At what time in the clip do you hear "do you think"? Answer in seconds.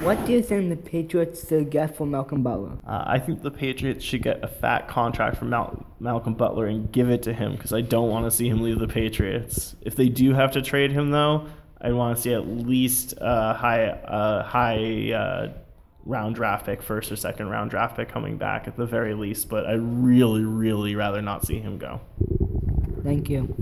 0.26-0.70